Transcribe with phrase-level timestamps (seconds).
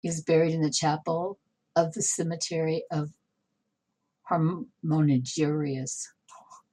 [0.01, 1.37] He is buried in the chapel
[1.75, 3.13] of the Cemetery of
[4.31, 6.01] Hormigueros.